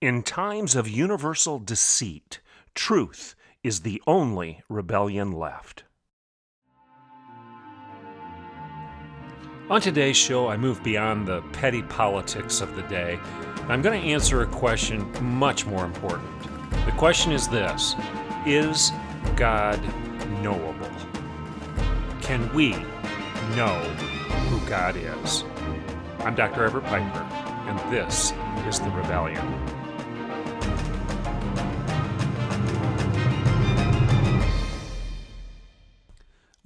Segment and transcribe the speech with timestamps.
[0.00, 2.38] In times of universal deceit,
[2.72, 3.34] truth
[3.64, 5.82] is the only rebellion left.
[9.68, 13.18] On today's show, I move beyond the petty politics of the day.
[13.68, 16.30] I'm going to answer a question much more important.
[16.86, 17.96] The question is this
[18.46, 18.92] Is
[19.34, 19.80] God
[20.44, 20.92] knowable?
[22.20, 22.70] Can we
[23.56, 23.80] know
[24.46, 25.42] who God is?
[26.20, 26.62] I'm Dr.
[26.62, 27.24] Everett Piper,
[27.66, 28.32] and this
[28.68, 29.77] is The Rebellion.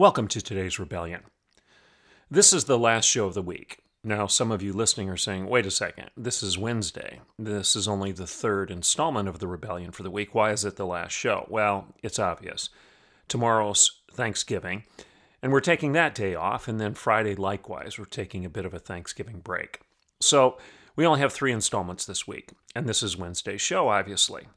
[0.03, 1.21] Welcome to today's Rebellion.
[2.29, 3.79] This is the last show of the week.
[4.03, 7.21] Now, some of you listening are saying, wait a second, this is Wednesday.
[7.39, 10.35] This is only the third installment of the Rebellion for the week.
[10.35, 11.47] Why is it the last show?
[11.49, 12.69] Well, it's obvious.
[13.29, 14.83] Tomorrow's Thanksgiving,
[15.41, 18.75] and we're taking that day off, and then Friday, likewise, we're taking a bit of
[18.75, 19.83] a Thanksgiving break.
[20.21, 20.59] So
[20.97, 24.49] we only have three installments this week, and this is Wednesday's show, obviously.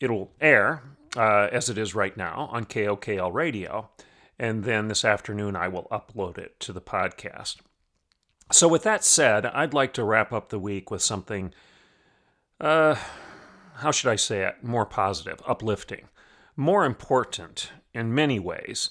[0.00, 0.82] It'll air,
[1.16, 3.90] uh, as it is right now, on KOKL Radio
[4.38, 7.56] and then this afternoon I will upload it to the podcast.
[8.52, 11.54] So, with that said, I'd like to wrap up the week with something,
[12.60, 12.96] uh,
[13.76, 16.08] how should I say it, more positive, uplifting,
[16.56, 18.90] more important in many ways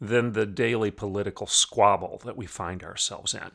[0.00, 3.52] than the daily political squabble that we find ourselves in.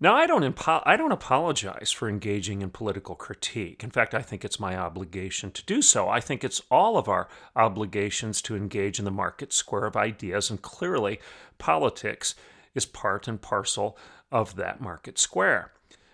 [0.00, 3.82] Now, I don't, impo- I don't apologize for engaging in political critique.
[3.82, 6.08] In fact, I think it's my obligation to do so.
[6.08, 10.50] I think it's all of our obligations to engage in the market square of ideas,
[10.50, 11.18] and clearly,
[11.58, 12.36] politics
[12.76, 13.98] is part and parcel
[14.30, 15.72] of that market square.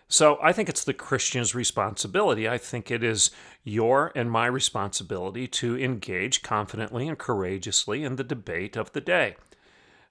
[0.09, 2.49] So I think it's the Christian's responsibility.
[2.49, 3.31] I think it is
[3.65, 9.37] your and my responsibility to engage confidently and courageously in the debate of the day.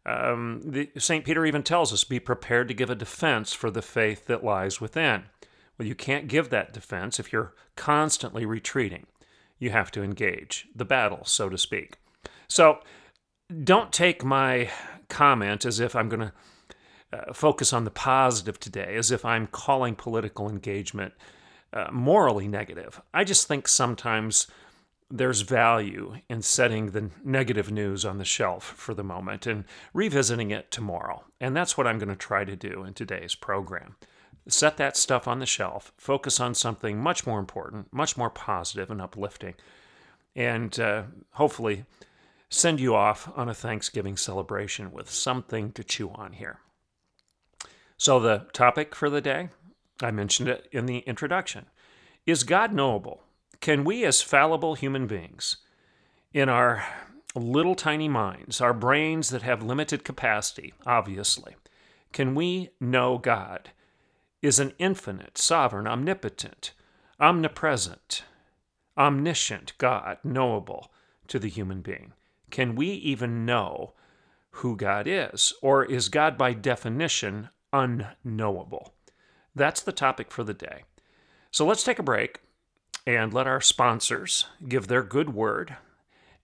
[0.05, 1.23] Um, St.
[1.23, 4.81] Peter even tells us be prepared to give a defense for the faith that lies
[4.81, 5.23] within.
[5.77, 9.05] Well, you can't give that defense if you're constantly retreating.
[9.59, 11.97] You have to engage the battle, so to speak.
[12.47, 12.79] So
[13.63, 14.69] don't take my
[15.09, 16.33] comment as if I'm going to
[17.13, 21.13] uh, focus on the positive today, as if I'm calling political engagement
[21.71, 23.01] uh, morally negative.
[23.13, 24.47] I just think sometimes
[25.09, 30.51] there's value in setting the negative news on the shelf for the moment and revisiting
[30.51, 31.23] it tomorrow.
[31.39, 33.95] And that's what I'm going to try to do in today's program.
[34.47, 38.91] Set that stuff on the shelf, focus on something much more important, much more positive
[38.91, 39.53] and uplifting,
[40.35, 41.85] and uh, hopefully
[42.49, 46.59] send you off on a Thanksgiving celebration with something to chew on here.
[47.97, 49.49] So, the topic for the day,
[50.01, 51.67] I mentioned it in the introduction.
[52.25, 53.23] Is God knowable?
[53.63, 55.55] Can we, as fallible human beings,
[56.33, 56.85] in our
[57.33, 61.55] little tiny minds, our brains that have limited capacity, obviously,
[62.11, 63.69] can we know God
[64.41, 66.73] is an infinite, sovereign, omnipotent,
[67.21, 68.25] omnipresent,
[68.97, 70.91] omniscient God, knowable
[71.29, 72.11] to the human being?
[72.51, 73.93] Can we even know
[74.55, 75.53] who God is?
[75.61, 78.93] Or is God by definition unknowable?
[79.55, 80.83] That's the topic for the day.
[81.49, 82.41] So let's take a break
[83.05, 85.75] and let our sponsors give their good word.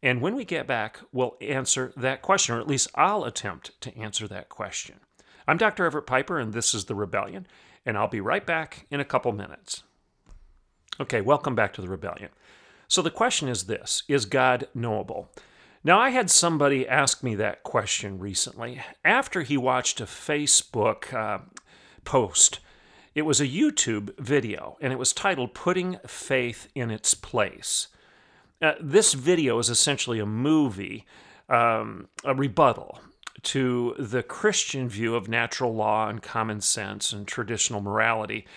[0.02, 3.97] And when we get back, we'll answer that question, or at least I'll attempt to
[3.97, 5.00] answer that question.
[5.48, 5.86] I'm Dr.
[5.86, 7.48] Everett Piper, and this is The Rebellion,
[7.86, 9.84] and I'll be right back in a couple minutes.
[11.00, 12.30] Okay, welcome back to The Rebellion.
[12.88, 15.30] So the question is this Is God knowable?
[15.84, 21.40] Now, I had somebody ask me that question recently after he watched a Facebook uh,
[22.03, 22.59] post
[23.19, 27.89] it was a YouTube video, and it was titled Putting Faith in Its Place.
[28.62, 31.06] Uh, this video is essentially a movie,
[31.50, 33.01] um, a rebuttal
[33.42, 38.48] to the Christian view of natural law and common sense and traditional morality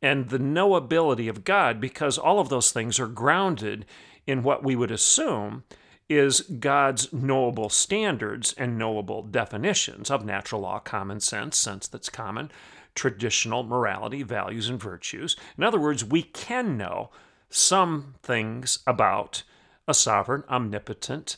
[0.00, 3.84] and the knowability of God, because all of those things are grounded
[4.24, 5.64] in what we would assume
[6.08, 12.52] is God's knowable standards and knowable definitions of natural law, common sense, sense that's common,
[12.94, 15.36] traditional morality, values, and virtues.
[15.58, 17.10] In other words, we can know
[17.50, 19.42] some things about
[19.88, 21.36] a sovereign, omnipotent,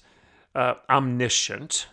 [0.54, 1.88] uh, omniscient,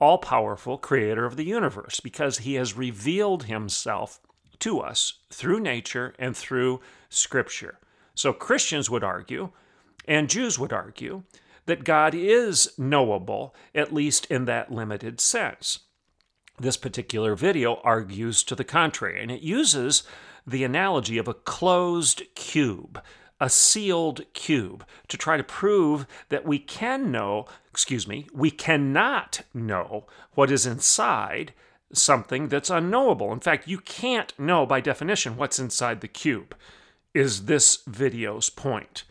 [0.00, 4.20] all powerful creator of the universe because he has revealed himself
[4.60, 7.78] to us through nature and through scripture.
[8.14, 9.52] So Christians would argue
[10.08, 11.22] And Jews would argue
[11.66, 15.80] that God is knowable, at least in that limited sense.
[16.60, 20.02] This particular video argues to the contrary, and it uses
[20.44, 23.00] the analogy of a closed cube,
[23.40, 29.42] a sealed cube, to try to prove that we can know, excuse me, we cannot
[29.54, 31.54] know what is inside
[31.92, 33.32] something that's unknowable.
[33.32, 36.56] In fact, you can't know by definition what's inside the cube,
[37.14, 39.04] is this video's point.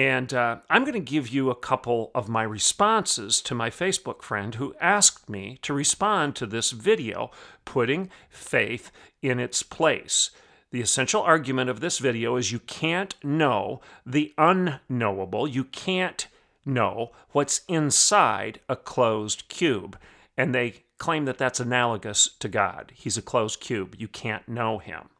[0.00, 4.22] And uh, I'm going to give you a couple of my responses to my Facebook
[4.22, 7.30] friend who asked me to respond to this video,
[7.66, 10.30] putting faith in its place.
[10.70, 15.46] The essential argument of this video is you can't know the unknowable.
[15.46, 16.26] You can't
[16.64, 19.98] know what's inside a closed cube.
[20.34, 22.92] And they claim that that's analogous to God.
[22.94, 23.96] He's a closed cube.
[23.98, 25.10] You can't know him.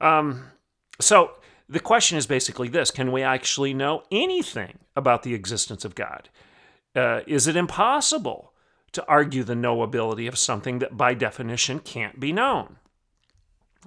[0.00, 0.52] Um,
[0.98, 1.32] so
[1.74, 6.28] the question is basically this Can we actually know anything about the existence of God?
[6.96, 8.52] Uh, is it impossible
[8.92, 12.76] to argue the knowability of something that by definition can't be known?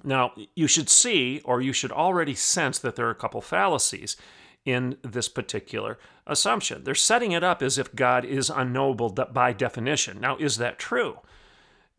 [0.04, 4.16] Now, you should see, or you should already sense, that there are a couple fallacies
[4.64, 6.84] in this particular assumption.
[6.84, 10.20] They're setting it up as if God is unknowable by definition.
[10.20, 11.18] Now, is that true?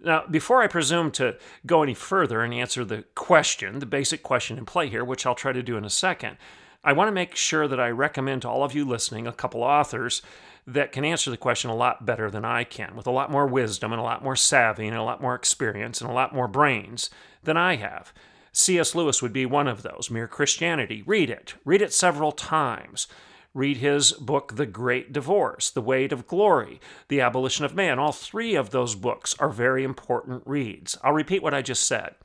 [0.01, 1.35] Now, before I presume to
[1.65, 5.35] go any further and answer the question, the basic question in play here, which I'll
[5.35, 6.37] try to do in a second,
[6.83, 9.61] I want to make sure that I recommend to all of you listening a couple
[9.61, 10.21] authors
[10.65, 13.47] that can answer the question a lot better than I can, with a lot more
[13.47, 16.47] wisdom and a lot more savvy and a lot more experience and a lot more
[16.47, 17.09] brains
[17.43, 18.13] than I have.
[18.51, 18.95] C.S.
[18.95, 20.09] Lewis would be one of those.
[20.09, 21.03] Mere Christianity.
[21.05, 21.55] Read it.
[21.65, 23.07] Read it several times.
[23.53, 27.97] Read his book, The Great Divorce, The Weight of Glory, The Abolition of Man.
[27.97, 30.97] All three of those books are very important reads.
[31.03, 32.15] I'll repeat what I just said.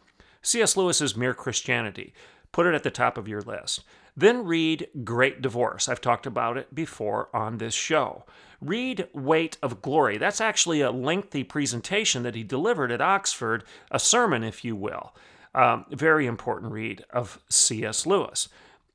[0.43, 0.77] C.S.
[0.77, 2.13] Lewis's Mere Christianity.
[2.53, 3.83] Put it at the top of your list.
[4.17, 5.89] Then read Great Divorce.
[5.89, 8.25] I've talked about it before on this show.
[8.61, 10.19] Read Weight of Glory.
[10.19, 15.15] That's actually a lengthy presentation that he delivered at Oxford, a sermon, if you will.
[15.55, 18.07] Um, very important read of C.S.
[18.07, 18.49] Lewis.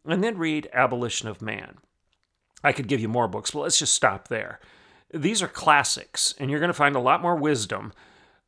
[0.05, 1.77] And then read Abolition of Man.
[2.63, 4.59] I could give you more books, but let's just stop there.
[5.13, 7.93] These are classics, and you're going to find a lot more wisdom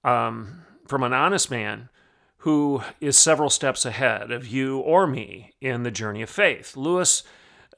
[0.04, 1.90] um, from an honest man
[2.40, 6.76] who is several steps ahead of you or me in the journey of faith.
[6.76, 7.24] Lewis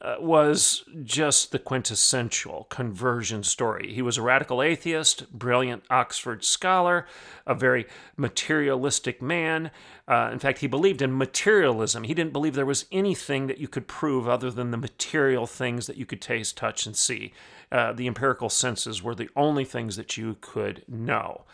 [0.04, 3.94] uh, was just the quintessential conversion story.
[3.94, 7.08] He was a radical atheist, brilliant Oxford scholar,
[7.48, 7.86] a very
[8.18, 9.72] materialistic man.
[10.06, 12.04] Uh, in fact, he believed in materialism.
[12.04, 15.88] He didn't believe there was anything that you could prove other than the material things
[15.88, 17.32] that you could taste, touch, and see.
[17.72, 21.46] Uh, the empirical senses were the only things that you could know.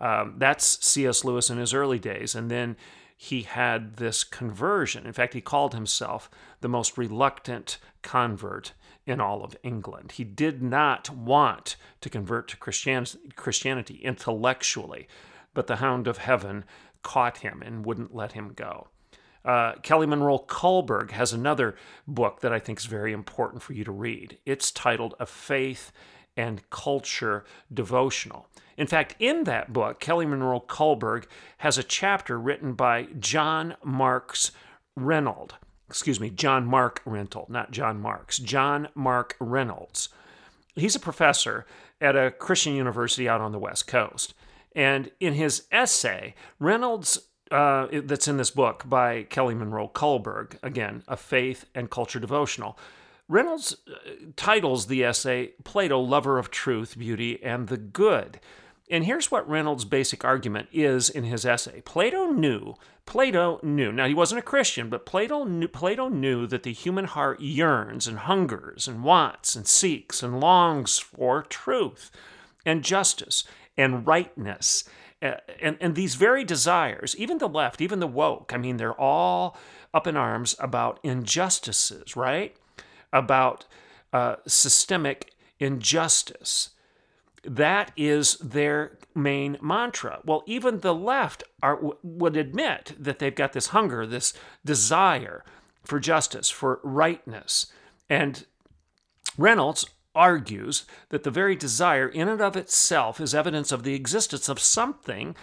[0.00, 1.24] Um, that's C.S.
[1.24, 2.34] Lewis in his early days.
[2.34, 2.76] And then
[3.16, 5.06] he had this conversion.
[5.06, 6.30] In fact, he called himself
[6.60, 8.72] the most reluctant convert
[9.06, 10.12] in all of England.
[10.12, 15.08] He did not want to convert to Christianity intellectually,
[15.52, 16.64] but the hound of heaven
[17.02, 18.88] caught him and wouldn't let him go.
[19.44, 21.76] Uh, Kelly Monroe Kullberg has another
[22.08, 24.38] book that I think is very important for you to read.
[24.46, 25.92] It's titled A Faith
[26.34, 28.48] and Culture Devotional.
[28.76, 31.26] In fact, in that book, Kelly Monroe Kullberg
[31.58, 34.50] has a chapter written by John Marks
[34.96, 35.54] Reynolds.
[35.88, 38.38] Excuse me, John Mark Reynolds, not John Marks.
[38.38, 40.08] John Mark Reynolds.
[40.74, 41.66] He's a professor
[42.00, 44.34] at a Christian university out on the West Coast.
[44.74, 51.04] And in his essay, Reynolds, uh, that's in this book by Kelly Monroe Kullberg, again,
[51.06, 52.76] A Faith and Culture Devotional,
[53.28, 58.40] Reynolds uh, titles the essay Plato, Lover of Truth, Beauty, and the Good.
[58.90, 61.80] And here's what Reynolds' basic argument is in his essay.
[61.80, 62.74] Plato knew,
[63.06, 67.06] Plato knew, now he wasn't a Christian, but Plato knew, Plato knew that the human
[67.06, 72.10] heart yearns and hungers and wants and seeks and longs for truth
[72.66, 73.44] and justice
[73.76, 74.84] and rightness.
[75.22, 79.56] And, and these very desires, even the left, even the woke, I mean, they're all
[79.94, 82.54] up in arms about injustices, right?
[83.12, 83.64] About
[84.12, 86.70] uh, systemic injustice.
[87.44, 90.20] That is their main mantra.
[90.24, 94.32] Well, even the left are, would admit that they've got this hunger, this
[94.64, 95.44] desire
[95.84, 97.66] for justice, for rightness.
[98.08, 98.46] And
[99.36, 104.48] Reynolds argues that the very desire in and of itself is evidence of the existence
[104.48, 105.34] of something,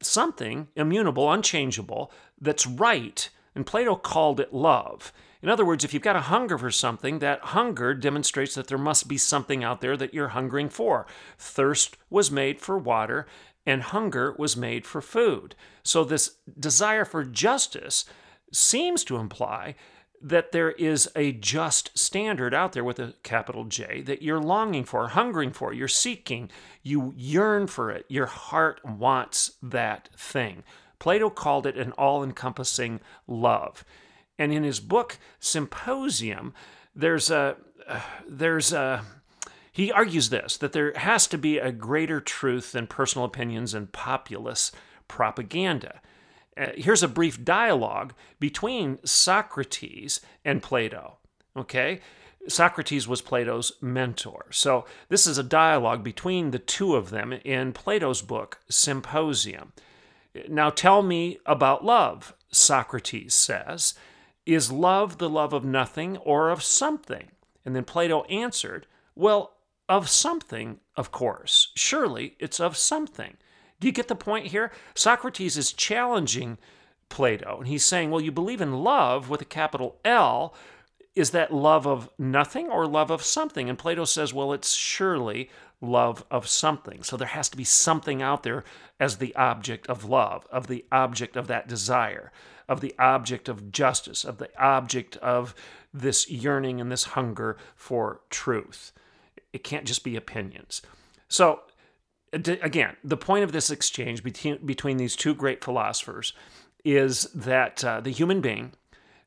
[0.00, 3.28] something immutable, unchangeable, that's right.
[3.54, 5.12] And Plato called it love.
[5.42, 8.78] In other words, if you've got a hunger for something, that hunger demonstrates that there
[8.78, 11.06] must be something out there that you're hungering for.
[11.38, 13.26] Thirst was made for water,
[13.66, 15.54] and hunger was made for food.
[15.82, 18.04] So, this desire for justice
[18.52, 19.74] seems to imply
[20.22, 24.84] that there is a just standard out there with a capital J that you're longing
[24.84, 26.50] for, hungering for, you're seeking,
[26.82, 28.06] you yearn for it.
[28.08, 30.62] Your heart wants that thing.
[30.98, 33.84] Plato called it an all encompassing love.
[34.38, 36.54] And in his book Symposium,
[36.94, 37.56] there's a,
[37.88, 39.04] uh, there's a,
[39.72, 43.92] he argues this that there has to be a greater truth than personal opinions and
[43.92, 44.74] populist
[45.08, 46.00] propaganda.
[46.56, 51.18] Uh, here's a brief dialogue between Socrates and Plato.
[51.56, 52.00] Okay?
[52.48, 54.46] Socrates was Plato's mentor.
[54.50, 59.72] So, this is a dialogue between the two of them in Plato's book, Symposium.
[60.48, 63.94] Now, tell me about love, Socrates says.
[64.46, 67.32] Is love the love of nothing or of something?
[67.64, 68.86] And then Plato answered,
[69.16, 69.56] Well,
[69.88, 71.72] of something, of course.
[71.74, 73.36] Surely it's of something.
[73.80, 74.72] Do you get the point here?
[74.94, 76.58] Socrates is challenging
[77.08, 80.54] Plato, and he's saying, Well, you believe in love with a capital L.
[81.14, 83.68] Is that love of nothing or love of something?
[83.68, 85.50] And Plato says, Well, it's surely
[85.80, 87.02] love of something.
[87.02, 88.64] So there has to be something out there
[88.98, 92.32] as the object of love, of the object of that desire,
[92.68, 95.54] of the object of justice, of the object of
[95.92, 98.92] this yearning and this hunger for truth.
[99.52, 100.82] It can't just be opinions.
[101.28, 101.60] So
[102.32, 106.32] again, the point of this exchange between, between these two great philosophers
[106.84, 108.72] is that uh, the human being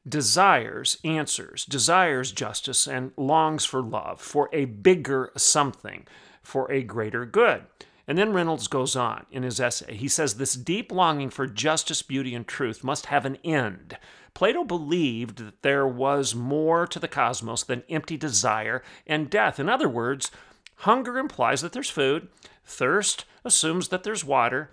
[0.07, 6.07] desires answers, desires justice, and longs for love, for a bigger something,
[6.41, 7.63] for a greater good.
[8.07, 9.95] And then Reynolds goes on in his essay.
[9.95, 13.97] He says, This deep longing for justice, beauty, and truth must have an end.
[14.33, 19.59] Plato believed that there was more to the cosmos than empty desire and death.
[19.59, 20.31] In other words,
[20.77, 22.29] hunger implies that there's food,
[22.69, 24.69] Thirst assumes that there's water.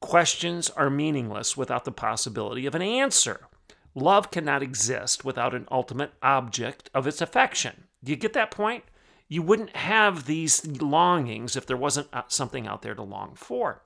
[0.00, 3.46] Questions are meaningless without the possibility of an answer.
[3.94, 7.84] Love cannot exist without an ultimate object of its affection.
[8.02, 8.84] Do you get that point?
[9.28, 13.82] You wouldn't have these longings if there wasn't uh, something out there to long for.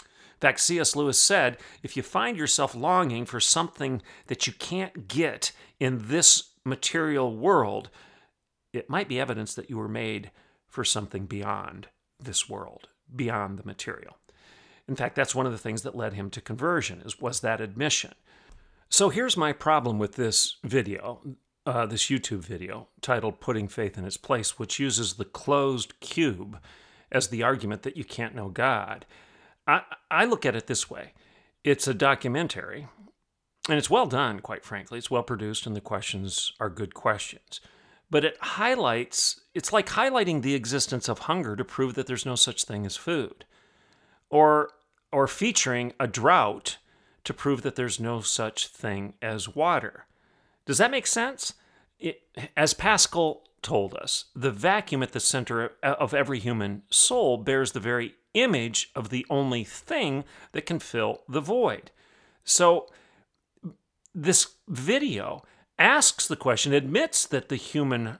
[0.00, 0.94] In fact, C.S.
[0.94, 6.50] Lewis said if you find yourself longing for something that you can't get in this
[6.64, 7.90] material world,
[8.72, 10.30] it might be evidence that you were made
[10.68, 11.88] for something beyond
[12.20, 14.16] this world, beyond the material.
[14.86, 17.60] In fact, that's one of the things that led him to conversion is was that
[17.60, 18.14] admission.
[18.88, 21.20] So here's my problem with this video,
[21.68, 26.58] uh, this YouTube video titled "Putting Faith in Its Place," which uses the closed cube
[27.12, 29.06] as the argument that you can't know God.
[29.66, 31.12] I, I look at it this way:
[31.62, 32.88] it's a documentary,
[33.68, 34.40] and it's well done.
[34.40, 37.60] Quite frankly, it's well produced, and the questions are good questions
[38.10, 42.34] but it highlights it's like highlighting the existence of hunger to prove that there's no
[42.34, 43.44] such thing as food
[44.30, 44.70] or
[45.12, 46.78] or featuring a drought
[47.24, 50.06] to prove that there's no such thing as water
[50.66, 51.54] does that make sense
[51.98, 52.22] it,
[52.56, 57.80] as pascal told us the vacuum at the center of every human soul bears the
[57.80, 61.90] very image of the only thing that can fill the void
[62.44, 62.88] so
[64.14, 65.42] this video
[65.78, 68.18] asks the question, admits that the human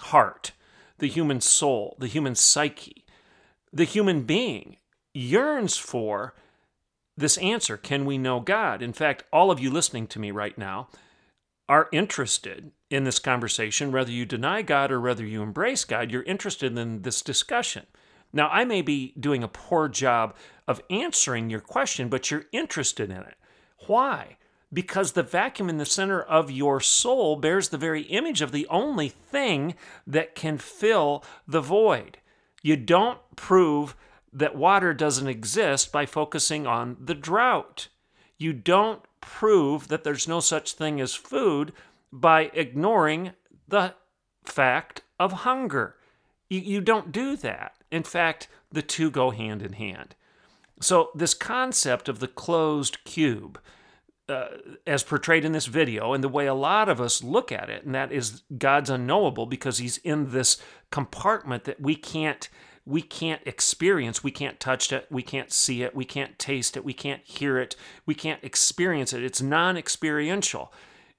[0.00, 0.52] heart,
[0.98, 3.04] the human soul, the human psyche,
[3.72, 4.76] the human being
[5.14, 6.34] yearns for
[7.16, 8.82] this answer can we know God?
[8.82, 10.88] In fact, all of you listening to me right now
[11.70, 16.24] are interested in this conversation, whether you deny God or whether you embrace God, you're
[16.24, 17.86] interested in this discussion.
[18.32, 20.34] Now, I may be doing a poor job
[20.66, 23.36] of answering your question, but you're interested in it.
[23.86, 24.36] Why?
[24.72, 28.66] because the vacuum in the center of your soul bears the very image of the
[28.68, 29.74] only thing
[30.06, 32.18] that can fill the void.
[32.62, 33.96] You don't prove
[34.32, 37.88] that water doesn't exist by focusing on the drought.
[38.38, 41.72] You don't prove that there's no such thing as food
[42.12, 43.32] by ignoring
[43.68, 43.94] the
[44.44, 45.96] fact of hunger.
[46.48, 47.74] You, you don't do that.
[47.90, 50.14] In fact, the two go hand in hand.
[50.80, 53.60] So, this concept of the closed cube,
[54.30, 54.48] uh,
[54.86, 57.84] as portrayed in this video and the way a lot of us look at it
[57.84, 60.56] and that is God's unknowable because he's in this
[60.90, 62.48] compartment that we can't
[62.90, 66.84] we can't experience we can't touch it we can't see it we can't taste it
[66.84, 69.22] we can't hear it we can't experience it.
[69.22, 70.72] It's non-experiential.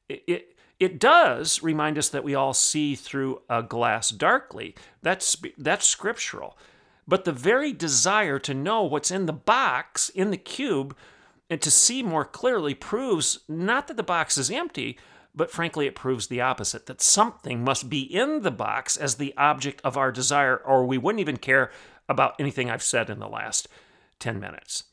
[0.10, 0.48] It, it
[0.80, 4.76] it does remind us that we all see through a glass darkly.
[5.02, 6.58] That's that's scriptural.
[7.08, 10.96] But the very desire to know what's in the box in the cube
[11.50, 14.98] and to see more clearly proves not that the box is empty,
[15.34, 19.34] but frankly, it proves the opposite that something must be in the box as the
[19.38, 21.72] object of our desire, or we wouldn't even care
[22.10, 23.68] about anything I've said in the last
[24.20, 24.86] 10 minutes.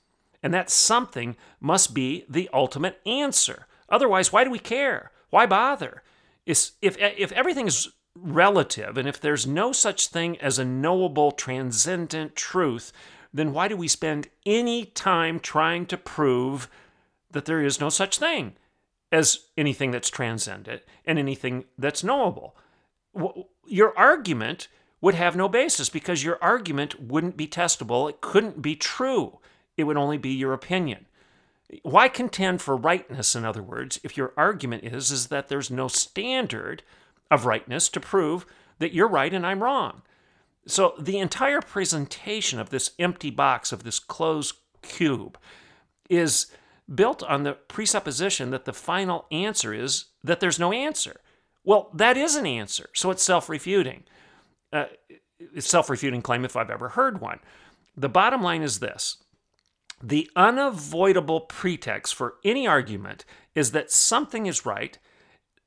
[0.42, 3.66] And that something must be the ultimate answer.
[3.88, 5.10] Otherwise, why do we care?
[5.30, 6.02] Why bother?
[6.46, 12.36] If, if everything is relative and if there's no such thing as a knowable, transcendent
[12.36, 12.92] truth,
[13.32, 16.68] then why do we spend any time trying to prove
[17.30, 18.54] that there is no such thing
[19.10, 22.56] as anything that's transcendent and anything that's knowable?
[23.66, 24.68] Your argument
[25.00, 28.08] would have no basis because your argument wouldn't be testable.
[28.08, 29.38] It couldn't be true.
[29.76, 31.06] It would only be your opinion.
[31.82, 35.86] Why contend for rightness, in other words, if your argument is, is that there's no
[35.86, 36.82] standard
[37.30, 38.46] of rightness to prove
[38.78, 40.02] that you're right and I'm wrong?
[40.66, 45.38] So the entire presentation of this empty box, of this closed cube,
[46.08, 46.46] is
[46.92, 51.20] built on the presupposition that the final answer is that there's no answer.
[51.64, 54.04] Well, that is an answer, so it's self refuting.
[54.72, 54.86] Uh,
[55.58, 57.40] self refuting claim if I've ever heard one.
[57.96, 59.18] The bottom line is this
[60.02, 64.98] the unavoidable pretext for any argument is that something is right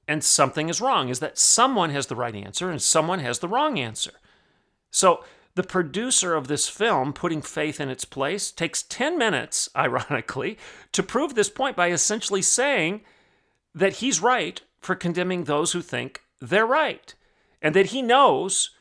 [0.08, 3.48] and something is wrong, is that someone has the right answer and someone has the
[3.48, 4.12] wrong answer.
[4.90, 5.24] So,
[5.56, 10.58] the producer of this film, putting faith in its place, takes 10 minutes, ironically,
[10.92, 13.02] to prove this point by essentially saying
[13.74, 17.14] that he's right for condemning those who think they're right,
[17.62, 18.72] and that he knows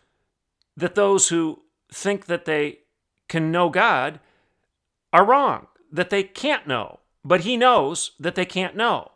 [0.76, 1.62] that those who
[1.92, 2.78] think that they
[3.28, 4.18] can know God
[5.12, 9.12] are wrong, that they can't know, but he knows that they can't know.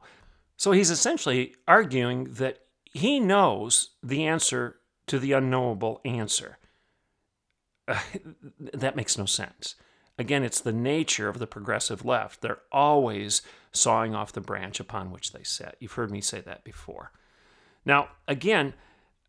[0.56, 2.58] So he's essentially arguing that
[2.92, 6.58] he knows the answer to the unknowable answer.
[8.72, 9.74] That makes no sense.
[10.18, 12.40] Again, it's the nature of the progressive left.
[12.40, 15.76] They're always sawing off the branch upon which they sit.
[15.80, 17.10] You've heard me say that before.
[17.84, 18.74] Now, again,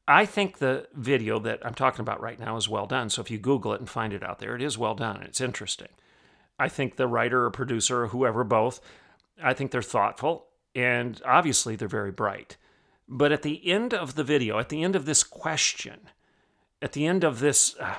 [0.07, 3.09] I think the video that I'm talking about right now is well done.
[3.09, 5.24] So if you Google it and find it out there, it is well done.
[5.24, 5.89] It's interesting.
[6.59, 8.79] I think the writer or producer or whoever, both,
[9.43, 10.45] I think they're thoughtful
[10.75, 12.57] and obviously they're very bright.
[13.07, 16.09] But at the end of the video, at the end of this question,
[16.81, 17.95] at the end of this uh,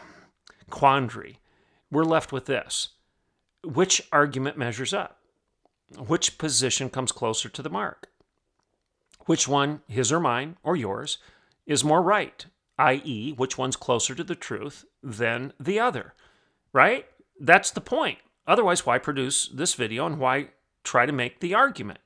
[0.70, 1.38] quandary,
[1.90, 2.90] we're left with this
[3.66, 5.18] which argument measures up?
[5.98, 8.08] Which position comes closer to the mark?
[9.26, 11.18] Which one, his or mine or yours,
[11.66, 12.46] is more right?
[12.78, 16.14] i.e., which one's closer to the truth than the other?
[16.72, 17.06] Right?
[17.40, 18.18] That's the point.
[18.46, 20.50] Otherwise, why produce this video and why
[20.84, 21.98] try to make the argument?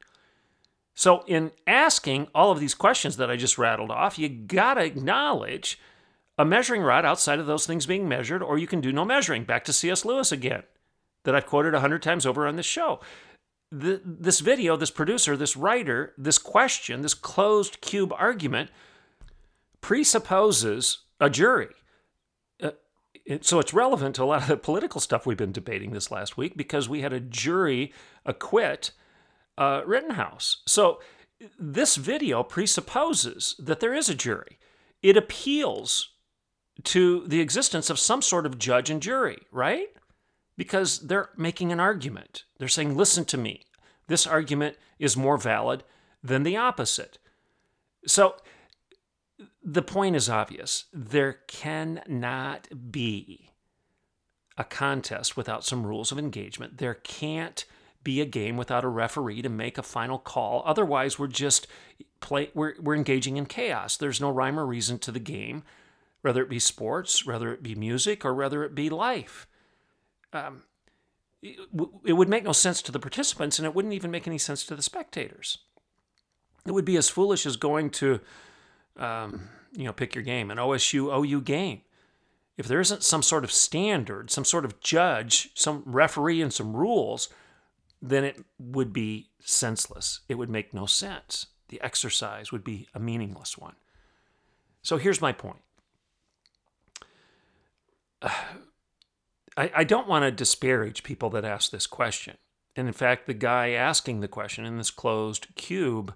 [0.94, 4.84] So, in asking all of these questions that I just rattled off, you got to
[4.84, 5.78] acknowledge
[6.40, 9.44] a measuring rod outside of those things being measured, or you can do no measuring.
[9.44, 10.04] Back to C.S.
[10.04, 10.62] Lewis again,
[11.24, 13.00] that I've quoted a hundred times over on this show.
[13.72, 18.70] The, this video, this producer, this writer, this question, this closed cube argument
[19.80, 21.68] presupposes a jury
[23.40, 26.36] so it's relevant to a lot of the political stuff we've been debating this last
[26.36, 27.92] week because we had a jury
[28.26, 28.90] acquit
[29.56, 30.62] uh, Rittenhouse.
[30.66, 31.00] So
[31.58, 34.58] this video presupposes that there is a jury.
[35.02, 36.10] It appeals
[36.84, 39.88] to the existence of some sort of judge and jury, right?
[40.56, 42.44] Because they're making an argument.
[42.58, 43.64] They're saying, listen to me.
[44.06, 45.84] This argument is more valid
[46.22, 47.18] than the opposite.
[48.06, 48.36] So
[49.62, 50.84] the point is obvious.
[50.92, 53.50] There cannot be
[54.58, 56.78] a contest without some rules of engagement.
[56.78, 57.64] There can't
[58.02, 60.62] be a game without a referee to make a final call.
[60.64, 61.66] Otherwise, we're just
[62.20, 63.96] play we're, we're engaging in chaos.
[63.96, 65.62] There's no rhyme or reason to the game,
[66.22, 69.46] whether it be sports, whether it be music, or whether it be life.
[70.32, 70.62] Um,
[71.42, 74.64] it, would make no sense to the participants, and it wouldn't even make any sense
[74.66, 75.58] to the spectators.
[76.66, 78.20] It would be as foolish as going to
[78.96, 81.82] um, you know, pick your game, an OSU OU game.
[82.56, 86.76] If there isn't some sort of standard, some sort of judge, some referee, and some
[86.76, 87.30] rules,
[88.02, 90.20] then it would be senseless.
[90.28, 91.46] It would make no sense.
[91.68, 93.76] The exercise would be a meaningless one.
[94.82, 95.62] So here's my point.
[98.22, 102.36] I, I don't want to disparage people that ask this question.
[102.76, 106.14] And in fact, the guy asking the question in this closed cube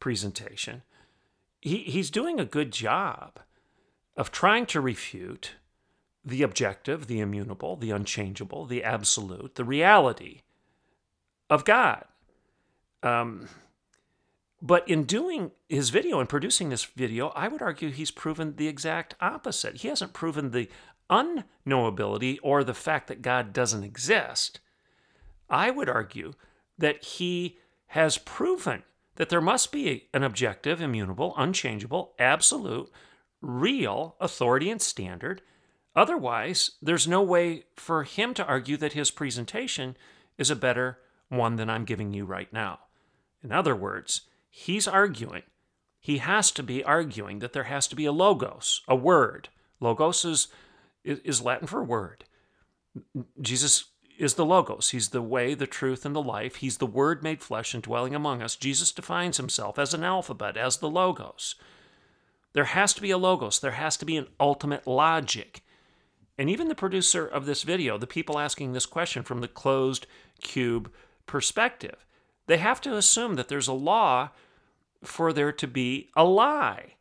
[0.00, 0.82] presentation
[1.62, 3.38] he, he's doing a good job
[4.16, 5.52] of trying to refute
[6.24, 10.42] the objective, the immutable, the unchangeable, the absolute, the reality
[11.48, 12.04] of God.
[13.02, 13.48] Um,
[14.60, 18.68] but in doing his video and producing this video, I would argue he's proven the
[18.68, 19.78] exact opposite.
[19.78, 20.68] He hasn't proven the
[21.10, 24.60] unknowability or the fact that God doesn't exist.
[25.48, 26.34] I would argue
[26.78, 28.82] that he has proven
[29.16, 32.90] that there must be an objective, immutable, unchangeable, absolute,
[33.42, 35.42] real authority and standard.
[35.94, 39.96] Otherwise, there's no way for him to argue that his presentation
[40.38, 42.78] is a better one than I'm giving you right now.
[43.42, 45.42] In other words, he's arguing,
[46.00, 49.50] he has to be arguing that there has to be a logos, a word.
[49.80, 50.48] Logos is,
[51.04, 52.24] is Latin for word.
[53.40, 53.86] Jesus
[54.18, 54.90] is the Logos.
[54.90, 56.56] He's the way, the truth, and the life.
[56.56, 58.56] He's the Word made flesh and dwelling among us.
[58.56, 61.54] Jesus defines himself as an alphabet, as the Logos.
[62.52, 65.62] There has to be a Logos, there has to be an ultimate logic.
[66.38, 70.06] And even the producer of this video, the people asking this question from the closed
[70.40, 70.90] cube
[71.26, 72.04] perspective,
[72.46, 74.30] they have to assume that there's a law
[75.02, 76.94] for there to be a lie.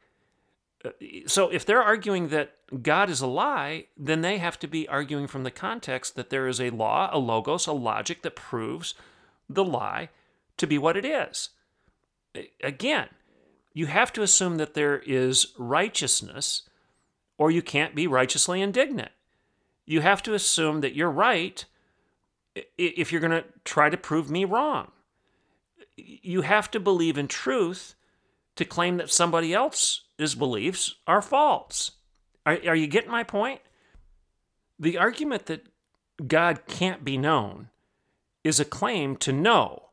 [1.28, 5.28] So if they're arguing that God is a lie, then they have to be arguing
[5.28, 8.96] from the context that there is a law, a logos, a logic that proves
[9.50, 10.10] the lie
[10.58, 11.50] to be what it is.
[12.63, 13.10] Again,
[13.74, 16.63] you have to assume that there is righteousness,
[17.38, 19.12] or you can't be righteously indignant.
[19.86, 21.63] You have to assume that you're right
[22.78, 24.91] if you're going to try to prove me wrong.
[25.96, 27.96] You have to believe in truth
[28.56, 29.54] to claim that somebody
[30.21, 31.91] else's beliefs are false.
[32.45, 33.62] Are, are you getting my point?
[34.79, 35.67] The argument that
[36.27, 37.69] God can't be known
[38.43, 39.89] is a claim to know,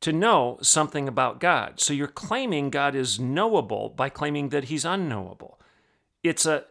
[0.00, 1.80] to know something about God.
[1.80, 5.60] So you're claiming God is knowable by claiming that he's unknowable.
[6.22, 6.64] It's a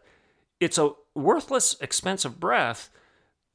[0.60, 2.88] it's a worthless expense of breath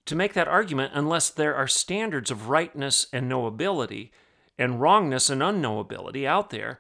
[0.06, 4.10] to make that argument unless there are standards of rightness and knowability
[4.58, 6.80] and wrongness and unknowability out there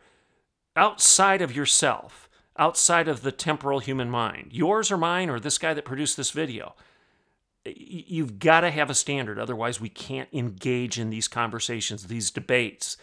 [0.78, 2.27] outside of yourself,
[2.58, 6.32] outside of the temporal human mind, yours or mine or this guy that produced this
[6.32, 6.76] video.
[7.66, 9.38] You've got to have a standard.
[9.38, 12.98] Otherwise, we can't engage in these conversations, these debates,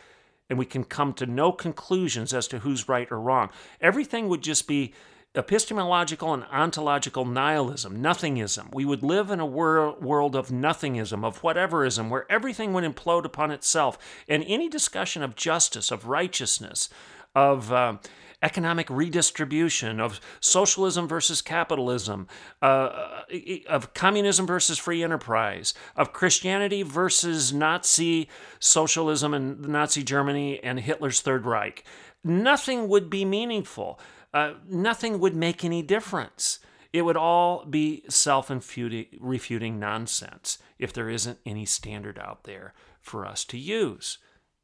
[0.48, 3.50] and we can come to no conclusions as to who's right or wrong.
[3.80, 4.94] Everything would just be
[5.36, 8.72] epistemological and ontological nihilism, nothingism.
[8.72, 13.24] We would live in a wor- world of nothingism, of whateverism, where everything would implode
[13.24, 13.98] upon itself.
[14.28, 16.88] And any discussion of justice, of righteousness,
[17.34, 17.96] of uh,
[18.44, 22.28] economic redistribution, of socialism versus capitalism,
[22.60, 23.22] uh,
[23.68, 28.28] of communism versus free enterprise, of Christianity versus Nazi
[28.58, 31.84] socialism and Nazi Germany and Hitler's Third Reich.
[32.22, 33.98] Nothing would be meaningful.
[34.34, 36.58] Uh, nothing would make any difference.
[36.92, 43.26] It would all be self refuting nonsense if there isn't any standard out there for
[43.26, 44.18] us to use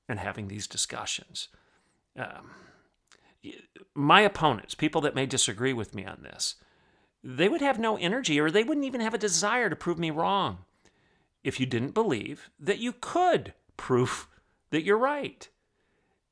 [0.08, 1.48] and having these discussions
[2.18, 2.50] um,
[3.94, 6.56] my opponents, people that may disagree with me on this,
[7.22, 10.10] they would have no energy or they wouldn't even have a desire to prove me
[10.10, 10.58] wrong
[11.42, 14.28] if you didn't believe that you could prove
[14.70, 15.48] that you're right.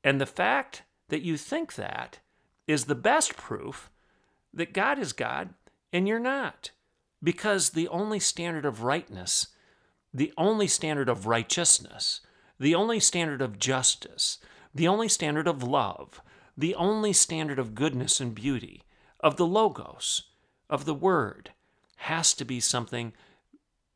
[0.03, 2.19] And the fact that you think that
[2.67, 3.89] is the best proof
[4.53, 5.53] that God is God
[5.91, 6.71] and you're not.
[7.21, 9.47] Because the only standard of rightness,
[10.13, 12.21] the only standard of righteousness,
[12.59, 14.37] the only standard of justice,
[14.73, 16.21] the only standard of love,
[16.59, 18.83] the only standard of goodness and beauty,
[19.21, 20.23] of the Logos,
[20.69, 21.51] of the Word,
[21.99, 23.13] has to be something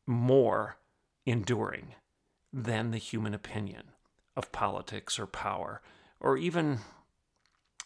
[0.06, 0.78] more
[1.26, 1.94] enduring
[2.50, 3.88] than the human opinion
[4.34, 5.82] of politics or power,
[6.18, 6.78] or even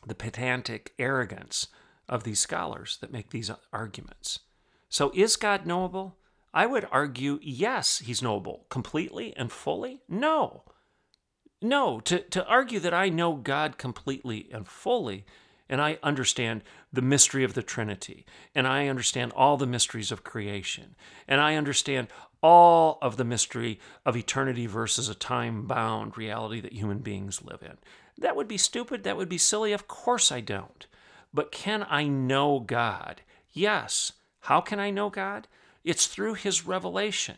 [0.07, 1.67] the pedantic arrogance
[2.09, 4.41] of these scholars that make these arguments.
[4.88, 6.19] So, is God knowable?
[6.55, 8.67] I would argue yes, he's knowable.
[8.69, 10.03] Completely and fully?
[10.09, 10.62] No.
[11.61, 15.25] No, to, to argue that I know God completely and fully,
[15.68, 20.25] and I understand the mystery of the Trinity, and I understand all the mysteries of
[20.25, 20.94] creation,
[21.27, 22.09] and I understand
[22.42, 27.62] all of the mystery of eternity versus a time bound reality that human beings live
[27.62, 27.77] in.
[28.16, 29.05] That would be stupid.
[29.05, 29.73] That would be silly.
[29.73, 30.87] Of course I don't.
[31.35, 33.23] But can I know God?
[33.53, 34.12] Yes.
[34.40, 35.49] How can I know God?
[35.85, 37.37] It's through His revelation.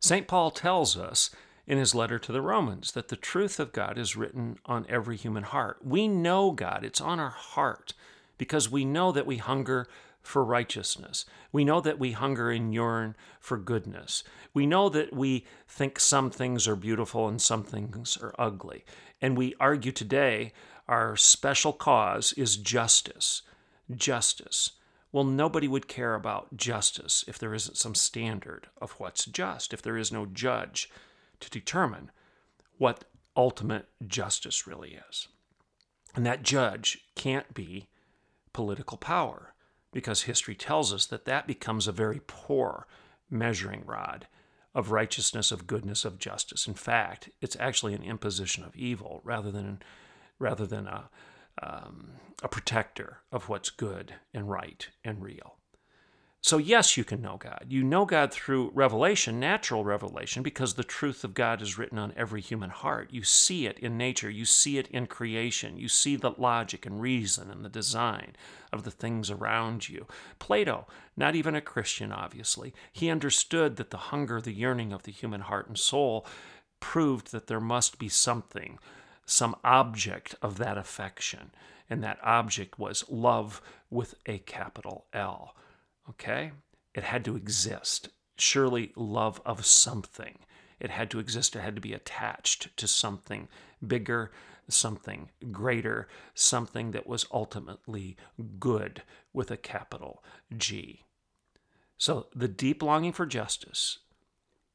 [0.00, 0.26] St.
[0.26, 1.30] Paul tells us
[1.66, 5.16] in his letter to the Romans that the truth of God is written on every
[5.16, 5.78] human heart.
[5.84, 7.92] We know God, it's on our heart
[8.38, 9.86] because we know that we hunger
[10.22, 11.24] for righteousness.
[11.52, 14.22] We know that we hunger and yearn for goodness.
[14.52, 18.84] We know that we think some things are beautiful and some things are ugly.
[19.20, 20.52] And we argue today
[20.88, 23.42] our special cause is justice.
[23.94, 24.72] Justice.
[25.12, 29.82] Well, nobody would care about justice if there isn't some standard of what's just, if
[29.82, 30.90] there is no judge
[31.40, 32.10] to determine
[32.78, 33.04] what
[33.36, 35.28] ultimate justice really is.
[36.14, 37.88] And that judge can't be
[38.52, 39.54] political power
[39.92, 42.86] because history tells us that that becomes a very poor
[43.28, 44.26] measuring rod
[44.74, 46.66] of righteousness, of goodness, of justice.
[46.66, 49.82] In fact, it's actually an imposition of evil rather than,
[50.38, 51.10] rather than a,
[51.62, 55.56] um, a protector of what's good and right and real.
[56.42, 57.66] So, yes, you can know God.
[57.68, 62.14] You know God through revelation, natural revelation, because the truth of God is written on
[62.16, 63.10] every human heart.
[63.12, 66.98] You see it in nature, you see it in creation, you see the logic and
[66.98, 68.36] reason and the design
[68.72, 70.06] of the things around you.
[70.38, 75.12] Plato, not even a Christian, obviously, he understood that the hunger, the yearning of the
[75.12, 76.26] human heart and soul
[76.80, 78.78] proved that there must be something,
[79.26, 81.50] some object of that affection.
[81.90, 85.54] And that object was love with a capital L.
[86.10, 86.52] Okay?
[86.94, 88.10] It had to exist.
[88.36, 90.38] Surely love of something.
[90.78, 91.54] It had to exist.
[91.56, 93.48] It had to be attached to something
[93.86, 94.32] bigger,
[94.68, 98.16] something greater, something that was ultimately
[98.58, 100.24] good with a capital
[100.56, 101.04] G.
[101.98, 103.98] So the deep longing for justice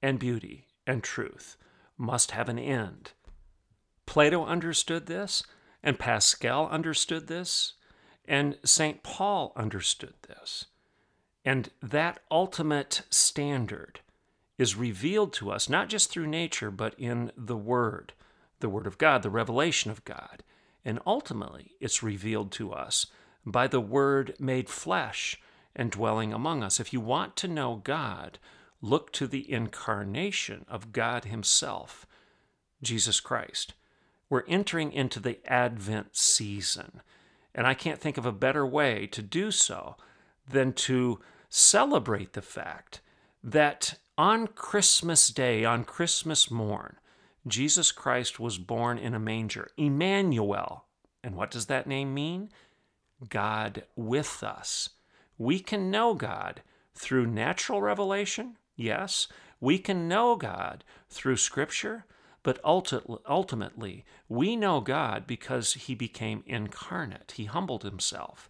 [0.02, 1.58] and beauty and truth
[1.98, 3.14] must have an end.
[4.06, 5.44] Plato understood this,
[5.82, 7.74] and Pascal understood this,
[8.26, 9.02] and St.
[9.02, 10.66] Paul understood this.
[11.46, 14.00] And that ultimate standard
[14.58, 18.14] is revealed to us not just through nature, but in the Word,
[18.62, 20.44] the Word of God, the revelation of God.
[20.84, 23.06] And ultimately, it's revealed to us
[23.46, 25.40] by the Word made flesh
[25.76, 26.80] and dwelling among us.
[26.80, 28.40] If you want to know God,
[28.82, 32.08] look to the incarnation of God Himself,
[32.82, 33.74] Jesus Christ.
[34.30, 37.02] We're entering into the Advent season,
[37.54, 39.96] and I can't think of a better way to do so
[40.50, 41.20] than to
[41.58, 43.00] celebrate the fact
[43.42, 46.98] that on Christmas Day, on Christmas morn,
[47.48, 50.84] Jesus Christ was born in a manger, Emmanuel.
[51.24, 52.50] And what does that name mean?
[53.30, 54.90] God with us.
[55.38, 56.62] We can know God
[56.94, 59.30] through natural revelation, yes.
[59.62, 62.06] We can know God through Scripture,
[62.44, 67.36] but ultimately, we know God because He became incarnate.
[67.38, 68.50] He humbled Himself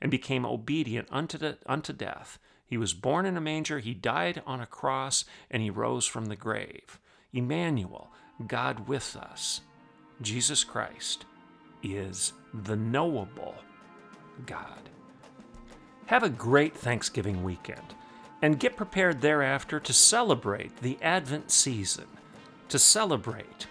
[0.00, 2.38] and became obedient unto, the, unto death.
[2.66, 6.26] He was born in a manger, he died on a cross, and he rose from
[6.26, 6.98] the grave.
[7.32, 8.10] Emmanuel,
[8.46, 9.60] God with us.
[10.20, 11.26] Jesus Christ
[11.82, 13.54] is the knowable
[14.46, 14.90] God.
[16.06, 17.94] Have a great Thanksgiving weekend
[18.42, 22.06] and get prepared thereafter to celebrate the Advent season,
[22.68, 23.66] to celebrate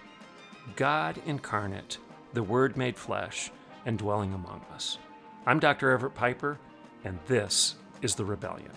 [0.76, 1.98] God incarnate,
[2.34, 3.52] the Word made flesh,
[3.86, 4.98] and dwelling among us.
[5.46, 5.92] I'm Dr.
[5.92, 6.58] Everett Piper,
[7.04, 8.72] and this is The Rebellion.